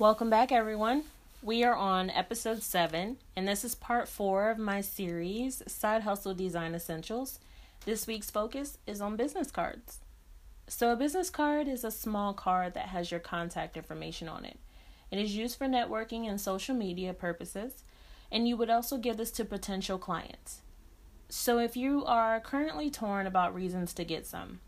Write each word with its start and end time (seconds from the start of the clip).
Welcome 0.00 0.30
back, 0.30 0.50
everyone. 0.50 1.04
We 1.42 1.62
are 1.62 1.74
on 1.74 2.08
episode 2.08 2.62
seven, 2.62 3.18
and 3.36 3.46
this 3.46 3.66
is 3.66 3.74
part 3.74 4.08
four 4.08 4.48
of 4.48 4.56
my 4.56 4.80
series, 4.80 5.62
Side 5.66 6.04
Hustle 6.04 6.32
Design 6.32 6.74
Essentials. 6.74 7.38
This 7.84 8.06
week's 8.06 8.30
focus 8.30 8.78
is 8.86 9.02
on 9.02 9.16
business 9.16 9.50
cards. 9.50 9.98
So, 10.68 10.90
a 10.90 10.96
business 10.96 11.28
card 11.28 11.68
is 11.68 11.84
a 11.84 11.90
small 11.90 12.32
card 12.32 12.72
that 12.72 12.88
has 12.88 13.10
your 13.10 13.20
contact 13.20 13.76
information 13.76 14.26
on 14.26 14.46
it. 14.46 14.58
It 15.10 15.18
is 15.18 15.36
used 15.36 15.58
for 15.58 15.66
networking 15.66 16.26
and 16.26 16.40
social 16.40 16.74
media 16.74 17.12
purposes, 17.12 17.84
and 18.32 18.48
you 18.48 18.56
would 18.56 18.70
also 18.70 18.96
give 18.96 19.18
this 19.18 19.32
to 19.32 19.44
potential 19.44 19.98
clients. 19.98 20.62
So, 21.28 21.58
if 21.58 21.76
you 21.76 22.06
are 22.06 22.40
currently 22.40 22.90
torn 22.90 23.26
about 23.26 23.54
reasons 23.54 23.92
to 23.92 24.04
get 24.04 24.26
some, 24.26 24.60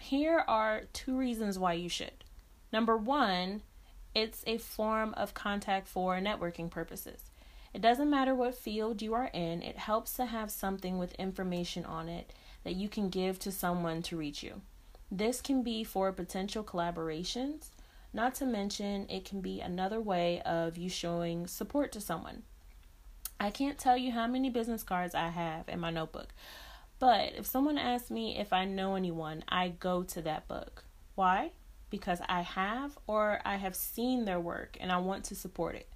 here 0.00 0.42
are 0.48 0.86
two 0.92 1.16
reasons 1.16 1.60
why 1.60 1.74
you 1.74 1.88
should. 1.88 2.24
Number 2.72 2.96
one, 2.96 3.62
it's 4.14 4.42
a 4.46 4.58
form 4.58 5.14
of 5.14 5.34
contact 5.34 5.88
for 5.88 6.16
networking 6.18 6.70
purposes. 6.70 7.30
It 7.72 7.80
doesn't 7.80 8.10
matter 8.10 8.34
what 8.34 8.56
field 8.56 9.00
you 9.00 9.14
are 9.14 9.30
in, 9.32 9.62
it 9.62 9.78
helps 9.78 10.14
to 10.14 10.26
have 10.26 10.50
something 10.50 10.98
with 10.98 11.14
information 11.14 11.84
on 11.84 12.08
it 12.08 12.32
that 12.64 12.74
you 12.74 12.88
can 12.88 13.08
give 13.08 13.38
to 13.40 13.52
someone 13.52 14.02
to 14.02 14.16
reach 14.16 14.42
you. 14.42 14.62
This 15.10 15.40
can 15.40 15.62
be 15.62 15.84
for 15.84 16.12
potential 16.12 16.64
collaborations, 16.64 17.70
not 18.12 18.34
to 18.36 18.46
mention, 18.46 19.06
it 19.08 19.24
can 19.24 19.40
be 19.40 19.60
another 19.60 20.00
way 20.00 20.40
of 20.42 20.76
you 20.76 20.88
showing 20.88 21.46
support 21.46 21.92
to 21.92 22.00
someone. 22.00 22.42
I 23.38 23.50
can't 23.50 23.78
tell 23.78 23.96
you 23.96 24.10
how 24.12 24.26
many 24.26 24.50
business 24.50 24.82
cards 24.82 25.14
I 25.14 25.28
have 25.28 25.68
in 25.68 25.80
my 25.80 25.90
notebook, 25.90 26.28
but 26.98 27.32
if 27.36 27.46
someone 27.46 27.78
asks 27.78 28.10
me 28.10 28.36
if 28.36 28.52
I 28.52 28.64
know 28.64 28.96
anyone, 28.96 29.44
I 29.48 29.68
go 29.68 30.02
to 30.02 30.20
that 30.22 30.48
book. 30.48 30.84
Why? 31.14 31.52
Because 31.90 32.20
I 32.28 32.42
have 32.42 32.96
or 33.06 33.40
I 33.44 33.56
have 33.56 33.74
seen 33.74 34.24
their 34.24 34.40
work 34.40 34.76
and 34.80 34.90
I 34.90 34.98
want 34.98 35.24
to 35.24 35.34
support 35.34 35.74
it. 35.74 35.88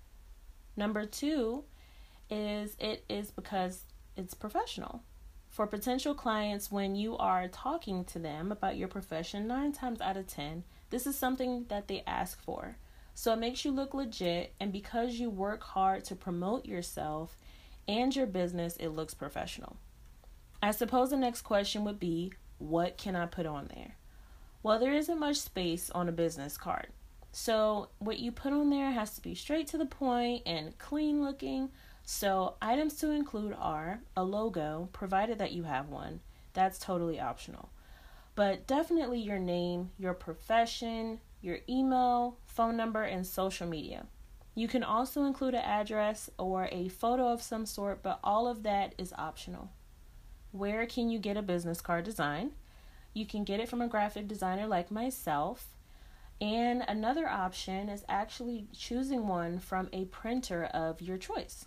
Number 0.76 1.06
two 1.06 1.64
is 2.28 2.76
it 2.78 3.04
is 3.08 3.30
because 3.30 3.84
it's 4.16 4.34
professional. 4.34 5.02
For 5.48 5.66
potential 5.68 6.14
clients, 6.14 6.72
when 6.72 6.96
you 6.96 7.16
are 7.16 7.46
talking 7.46 8.04
to 8.06 8.18
them 8.18 8.50
about 8.50 8.76
your 8.76 8.88
profession, 8.88 9.46
nine 9.46 9.70
times 9.70 10.00
out 10.00 10.16
of 10.16 10.26
ten, 10.26 10.64
this 10.90 11.06
is 11.06 11.16
something 11.16 11.66
that 11.68 11.86
they 11.86 12.02
ask 12.06 12.42
for. 12.42 12.76
So 13.14 13.32
it 13.32 13.38
makes 13.38 13.64
you 13.64 13.70
look 13.70 13.94
legit, 13.94 14.52
and 14.58 14.72
because 14.72 15.14
you 15.14 15.30
work 15.30 15.62
hard 15.62 16.04
to 16.06 16.16
promote 16.16 16.66
yourself 16.66 17.36
and 17.86 18.14
your 18.14 18.26
business, 18.26 18.76
it 18.78 18.88
looks 18.88 19.14
professional. 19.14 19.76
I 20.60 20.72
suppose 20.72 21.10
the 21.10 21.16
next 21.16 21.42
question 21.42 21.84
would 21.84 22.00
be 22.00 22.32
what 22.58 22.98
can 22.98 23.14
I 23.14 23.26
put 23.26 23.46
on 23.46 23.68
there? 23.72 23.96
Well, 24.64 24.78
there 24.78 24.94
isn't 24.94 25.20
much 25.20 25.36
space 25.36 25.90
on 25.90 26.08
a 26.08 26.12
business 26.12 26.56
card. 26.56 26.86
So, 27.32 27.90
what 27.98 28.18
you 28.18 28.32
put 28.32 28.54
on 28.54 28.70
there 28.70 28.92
has 28.92 29.14
to 29.14 29.20
be 29.20 29.34
straight 29.34 29.66
to 29.68 29.76
the 29.76 29.84
point 29.84 30.42
and 30.46 30.78
clean 30.78 31.22
looking. 31.22 31.68
So, 32.06 32.54
items 32.62 32.94
to 33.00 33.10
include 33.10 33.54
are 33.58 34.00
a 34.16 34.24
logo, 34.24 34.88
provided 34.94 35.36
that 35.36 35.52
you 35.52 35.64
have 35.64 35.90
one. 35.90 36.20
That's 36.54 36.78
totally 36.78 37.20
optional. 37.20 37.68
But 38.36 38.66
definitely 38.66 39.18
your 39.20 39.38
name, 39.38 39.90
your 39.98 40.14
profession, 40.14 41.20
your 41.42 41.58
email, 41.68 42.38
phone 42.46 42.74
number, 42.74 43.02
and 43.02 43.26
social 43.26 43.66
media. 43.66 44.06
You 44.54 44.66
can 44.66 44.82
also 44.82 45.24
include 45.24 45.52
an 45.52 45.60
address 45.60 46.30
or 46.38 46.70
a 46.72 46.88
photo 46.88 47.28
of 47.28 47.42
some 47.42 47.66
sort, 47.66 48.02
but 48.02 48.18
all 48.24 48.48
of 48.48 48.62
that 48.62 48.94
is 48.96 49.12
optional. 49.18 49.72
Where 50.52 50.86
can 50.86 51.10
you 51.10 51.18
get 51.18 51.36
a 51.36 51.42
business 51.42 51.82
card 51.82 52.06
design? 52.06 52.52
You 53.14 53.24
can 53.24 53.44
get 53.44 53.60
it 53.60 53.68
from 53.68 53.80
a 53.80 53.88
graphic 53.88 54.28
designer 54.28 54.66
like 54.66 54.90
myself. 54.90 55.68
And 56.40 56.84
another 56.86 57.28
option 57.28 57.88
is 57.88 58.04
actually 58.08 58.66
choosing 58.76 59.28
one 59.28 59.60
from 59.60 59.88
a 59.92 60.04
printer 60.06 60.64
of 60.64 61.00
your 61.00 61.16
choice. 61.16 61.66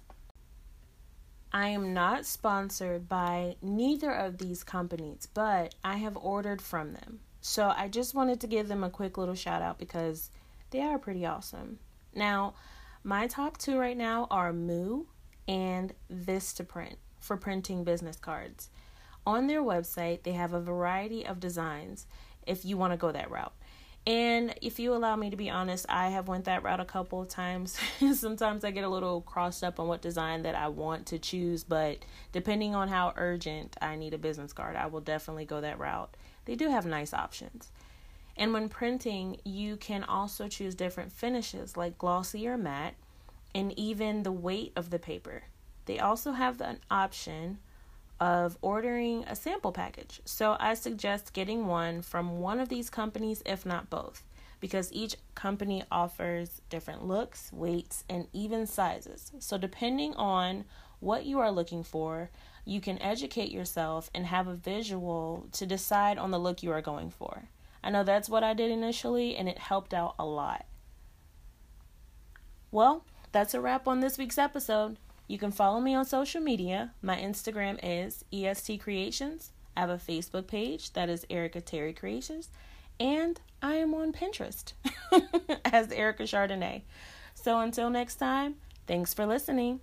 I 1.54 1.70
am 1.70 1.94
not 1.94 2.26
sponsored 2.26 3.08
by 3.08 3.56
neither 3.62 4.12
of 4.12 4.38
these 4.38 4.64
companies, 4.64 5.30
but 5.34 5.74
I 5.84 5.98
have 5.98 6.18
ordered 6.18 6.62
from 6.62 6.92
them. 6.92 7.22
So 7.40 7.74
I 7.76 7.88
just 7.88 8.14
wanted 8.14 8.42
to 8.42 8.48
give 8.48 8.68
them 8.68 8.84
a 8.84 8.90
quick 8.90 9.18
little 9.18 9.34
shout 9.34 9.62
out 9.62 9.80
because 9.80 10.30
they 10.72 10.82
are 10.82 11.00
pretty 11.00 11.26
awesome. 11.26 11.80
Now, 12.14 12.56
my 13.04 13.28
top 13.28 13.58
two 13.58 13.80
right 13.80 13.96
now 13.96 14.28
are 14.30 14.52
Moo 14.52 15.06
and 15.48 15.94
Vistaprint 16.14 16.96
for 17.20 17.38
printing 17.38 17.86
business 17.86 18.18
cards. 18.18 18.70
On 19.28 19.48
their 19.48 19.62
website, 19.62 20.24
they 20.24 20.32
have 20.32 20.54
a 20.54 20.62
variety 20.62 21.26
of 21.26 21.42
designs 21.42 22.06
if 22.46 22.64
you 22.64 22.78
want 22.78 22.94
to 22.94 22.98
go 22.98 23.12
that 23.12 23.30
route. 23.30 23.52
And 24.06 24.56
if 24.62 24.80
you 24.80 24.94
allow 24.94 25.18
me 25.18 25.30
to 25.30 25.36
be 25.36 25.50
honest, 25.50 25.86
I 25.90 26.12
have 26.12 26.30
went 26.30 26.46
that 26.46 26.64
route 26.64 26.80
a 26.80 26.86
couple 26.86 27.22
of 27.22 27.28
times. 27.28 27.78
Sometimes 28.14 28.64
I 28.64 28.72
get 28.72 28.86
a 28.86 28.90
little 28.90 29.20
crossed 29.20 29.66
up 29.66 29.82
on 29.82 29.90
what 29.90 30.02
design 30.02 30.44
that 30.44 30.56
I 30.56 30.70
want 30.70 31.08
to 31.08 31.20
choose, 31.20 31.66
but 31.66 31.98
depending 32.32 32.74
on 32.74 32.88
how 32.88 33.12
urgent 33.18 33.76
I 33.82 33.98
need 33.98 34.14
a 34.14 34.18
business 34.18 34.54
card, 34.54 34.78
I 34.78 34.86
will 34.86 35.02
definitely 35.02 35.44
go 35.44 35.60
that 35.60 35.78
route. 35.78 36.16
They 36.46 36.56
do 36.56 36.70
have 36.70 36.86
nice 36.86 37.14
options. 37.14 37.70
And 38.38 38.54
when 38.54 38.70
printing, 38.70 39.42
you 39.44 39.76
can 39.76 40.06
also 40.06 40.48
choose 40.48 40.74
different 40.74 41.12
finishes 41.12 41.76
like 41.76 41.98
glossy 41.98 42.48
or 42.48 42.56
matte, 42.56 42.96
and 43.54 43.78
even 43.78 44.24
the 44.24 44.32
weight 44.32 44.72
of 44.78 44.90
the 44.90 45.00
paper. 45.00 45.44
They 45.86 46.00
also 46.00 46.32
have 46.32 46.62
an 46.62 46.80
option 46.90 47.58
of 48.20 48.58
ordering 48.62 49.24
a 49.26 49.36
sample 49.36 49.72
package. 49.72 50.22
So 50.26 50.58
I 50.60 50.74
suggest 50.74 51.34
getting 51.34 51.68
one 51.68 52.02
from 52.02 52.40
one 52.40 52.60
of 52.60 52.70
these 52.70 52.90
companies, 52.90 53.44
if 53.46 53.66
not 53.66 53.90
both, 53.90 54.24
because 54.60 54.92
each 54.92 55.16
company 55.36 55.84
offers 55.92 56.62
different 56.70 57.06
looks, 57.06 57.52
weights, 57.54 58.04
and 58.10 58.28
even 58.34 58.66
sizes. 58.66 59.32
So 59.40 59.58
depending 59.58 60.14
on 60.16 60.66
what 61.00 61.26
you 61.26 61.40
are 61.40 61.52
looking 61.52 61.84
for, 61.84 62.32
you 62.66 62.82
can 62.82 63.02
educate 63.02 63.52
yourself 63.52 64.10
and 64.14 64.26
have 64.26 64.48
a 64.48 64.56
visual 64.56 65.48
to 65.54 65.66
decide 65.66 66.18
on 66.18 66.32
the 66.32 66.40
look 66.40 66.64
you 66.64 66.72
are 66.72 66.82
going 66.82 67.10
for. 67.10 67.50
I 67.84 67.92
know 67.92 68.04
that's 68.04 68.28
what 68.28 68.44
I 68.44 68.54
did 68.54 68.72
initially, 68.72 69.36
and 69.38 69.48
it 69.48 69.60
helped 69.60 69.94
out 69.94 70.16
a 70.20 70.26
lot. 70.26 70.66
Well, 72.72 73.06
that's 73.32 73.54
a 73.54 73.62
wrap 73.62 73.88
on 73.88 74.02
this 74.02 74.18
week's 74.18 74.38
episode. 74.38 74.98
You 75.28 75.38
can 75.38 75.52
follow 75.52 75.82
me 75.82 75.94
on 75.94 76.06
social 76.06 76.42
media. 76.42 76.94
My 77.02 77.18
Instagram 77.18 77.80
is 77.84 78.24
EST 78.32 78.82
Creations. 78.82 79.52
I 79.76 79.82
have 79.82 79.90
a 79.90 79.98
Facebook 79.98 80.48
page 80.48 80.94
that 80.94 81.10
is 81.10 81.26
Erica 81.30 81.60
Terry 81.60 81.94
Creations. 81.94 82.50
And 83.00 83.40
I 83.62 83.76
am 83.76 83.94
on 83.94 84.14
Pinterest 84.14 84.74
as 85.66 85.92
Erica 85.92 86.24
Chardonnay. 86.24 86.84
So 87.36 87.60
until 87.60 87.90
next 87.90 88.16
time, 88.16 88.56
thanks 88.88 89.14
for 89.14 89.26
listening. 89.26 89.82